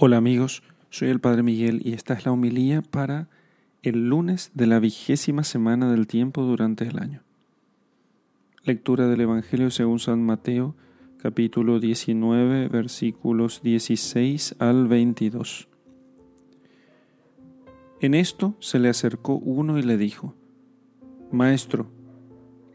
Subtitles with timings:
[0.00, 3.28] Hola amigos, soy el Padre Miguel y esta es la homilía para
[3.82, 7.24] el lunes de la vigésima semana del tiempo durante el año.
[8.62, 10.76] Lectura del Evangelio según San Mateo,
[11.16, 15.68] capítulo 19, versículos 16 al 22.
[18.00, 20.36] En esto se le acercó uno y le dijo,
[21.32, 21.90] Maestro,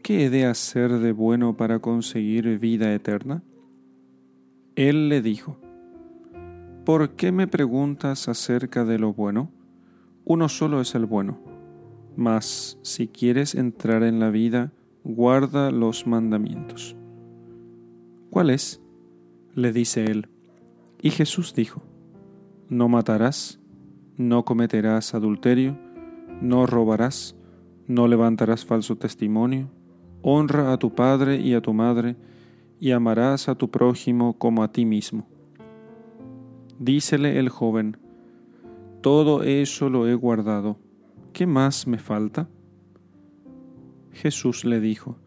[0.02, 3.42] ¿qué he de hacer de bueno para conseguir vida eterna?
[4.76, 5.63] Él le dijo,
[6.84, 9.50] ¿Por qué me preguntas acerca de lo bueno?
[10.26, 11.38] Uno solo es el bueno.
[12.14, 14.70] Mas si quieres entrar en la vida,
[15.02, 16.94] guarda los mandamientos.
[18.28, 18.82] ¿Cuál es?
[19.54, 20.28] le dice él.
[21.00, 21.82] Y Jesús dijo,
[22.68, 23.60] No matarás,
[24.18, 25.78] no cometerás adulterio,
[26.42, 27.34] no robarás,
[27.86, 29.70] no levantarás falso testimonio,
[30.20, 32.16] honra a tu padre y a tu madre,
[32.78, 35.33] y amarás a tu prójimo como a ti mismo.
[36.78, 37.96] Dícele el joven,
[39.00, 40.78] Todo eso lo he guardado,
[41.32, 42.48] ¿qué más me falta?
[44.12, 45.18] Jesús le dijo,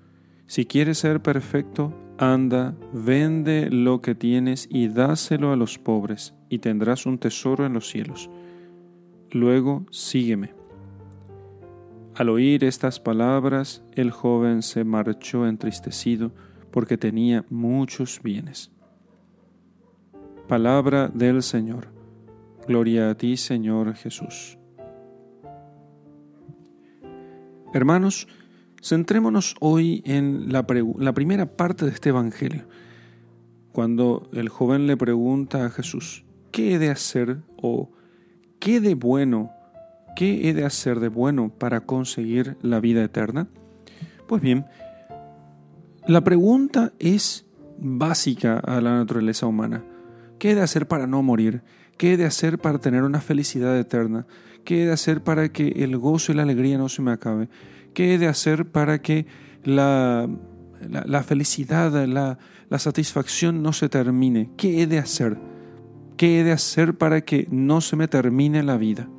[0.46, 6.60] Si quieres ser perfecto, anda, vende lo que tienes y dáselo a los pobres, y
[6.60, 8.30] tendrás un tesoro en los cielos.
[9.32, 10.54] Luego sígueme.
[12.16, 16.32] Al oír estas palabras, el joven se marchó entristecido
[16.72, 18.72] porque tenía muchos bienes.
[20.48, 21.90] Palabra del Señor.
[22.70, 24.58] Gloria a ti, Señor Jesús.
[27.74, 28.30] Hermanos,
[28.82, 32.66] centrémonos hoy en la, primera parte de este Evangelio,
[33.74, 37.92] cuando el joven le pregunta a Jesús, ¿qué he de hacer o
[38.60, 39.52] qué de bueno,
[40.16, 43.50] qué he de hacer de bueno para conseguir la vida eterna?
[44.28, 44.66] Pues bien,
[46.08, 47.46] la pregunta es
[47.80, 49.84] básica a la naturaleza humana.
[50.40, 51.64] ¿Qué he de hacer para no morir?
[51.98, 54.28] ¿Qué he de hacer para tener una felicidad eterna?
[54.64, 57.50] ¿Qué he de hacer para que el gozo y la alegría no se me acabe?
[57.94, 59.26] ¿Qué he de hacer para que
[59.64, 60.30] la,
[60.90, 62.38] la, felicidad, la,
[62.70, 64.52] la satisfacción no se termine?
[64.58, 65.38] ¿Qué he de hacer?
[66.18, 69.10] ¿Qué he de hacer para que no se me termine la vida?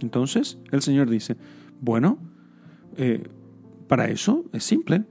[0.00, 1.36] Entonces el Señor dice,
[1.80, 2.18] bueno,
[2.96, 3.28] eh,
[3.88, 5.04] para eso es simple,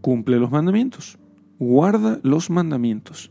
[0.00, 1.18] cumple los mandamientos,
[1.58, 3.30] guarda los mandamientos.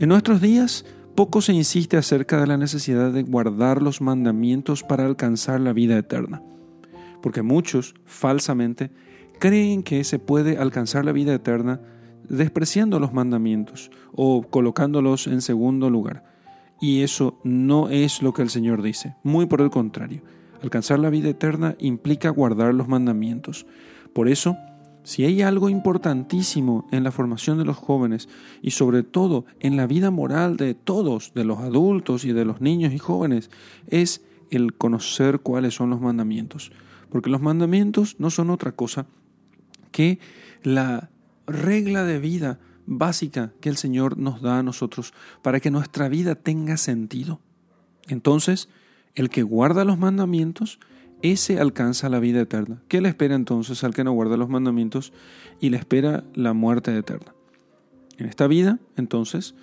[0.00, 0.84] En nuestros días,
[1.14, 5.96] poco se insiste acerca de la necesidad de guardar los mandamientos para alcanzar la vida
[5.96, 6.42] eterna,
[7.22, 8.90] porque muchos, falsamente,
[9.38, 11.80] creen que se puede alcanzar la vida eterna
[12.28, 16.24] despreciando los mandamientos o colocándolos en segundo lugar.
[16.80, 20.22] Y eso no es lo que el Señor dice, muy por el contrario.
[20.60, 23.64] Alcanzar la vida eterna implica guardar los mandamientos.
[24.12, 24.56] Por eso,
[25.04, 28.28] si hay algo importantísimo en la formación de los jóvenes
[28.62, 32.60] y sobre todo en la vida moral de todos, de los adultos y de los
[32.60, 33.50] niños y jóvenes,
[33.86, 36.72] es el conocer cuáles son los mandamientos.
[37.10, 39.06] Porque los mandamientos no son otra cosa
[39.92, 40.18] que
[40.62, 41.10] la
[41.46, 45.12] regla de vida básica que el Señor nos da a nosotros
[45.42, 47.40] para que nuestra vida tenga sentido.
[48.08, 48.70] Entonces,
[49.14, 50.80] el que guarda los mandamientos
[51.24, 52.82] ese alcanza la vida eterna.
[52.86, 55.12] ¿Qué le espera entonces al que no guarda los mandamientos
[55.58, 57.34] y le espera la muerte eterna?
[58.18, 59.54] En esta vida, entonces,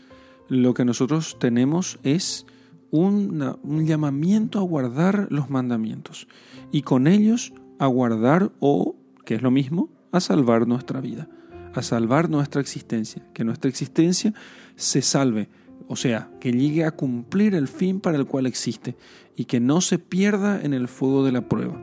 [0.50, 2.48] lo que nosotros tenemos es
[2.90, 6.28] un llamamiento a guardar los mandamientos
[6.72, 11.30] y con ellos a guardar o, que es lo mismo, a salvar nuestra vida,
[11.76, 14.34] a salvar nuestra existencia, que nuestra existencia
[14.76, 15.48] se salve
[15.88, 18.96] o sea, que llegue a cumplir el fin para el cual existe
[19.36, 21.80] y que no se pierda en el fuego de la prueba.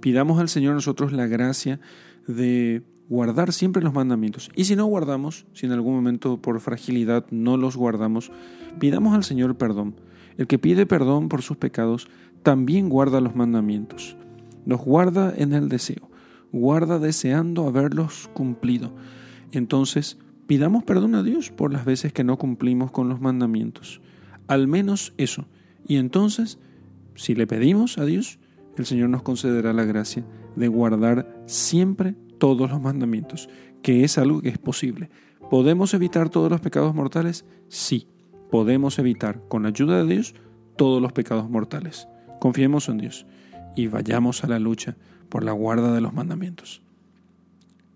[0.00, 1.80] Pidamos al Señor nosotros la gracia
[2.26, 4.50] de guardar siempre los mandamientos.
[4.54, 8.30] Y si no guardamos, si en algún momento por fragilidad no los guardamos,
[8.78, 9.94] pidamos al Señor perdón.
[10.36, 12.08] El que pide perdón por sus pecados
[12.42, 14.16] también guarda los mandamientos.
[14.66, 16.08] Los guarda en el deseo,
[16.52, 18.92] guarda deseando haberlos cumplido.
[19.50, 24.00] Entonces, Pidamos perdón a Dios por las veces que no cumplimos con los mandamientos.
[24.46, 25.44] Al menos eso.
[25.86, 26.58] Y entonces,
[27.16, 28.38] si le pedimos a Dios,
[28.78, 30.24] el Señor nos concederá la gracia
[30.56, 33.50] de guardar siempre todos los mandamientos,
[33.82, 35.10] que es algo que es posible.
[35.50, 37.44] ¿Podemos evitar todos los pecados mortales?
[37.68, 38.06] Sí,
[38.50, 40.34] podemos evitar con la ayuda de Dios
[40.76, 42.08] todos los pecados mortales.
[42.40, 43.26] Confiemos en Dios
[43.76, 44.96] y vayamos a la lucha
[45.28, 46.80] por la guarda de los mandamientos.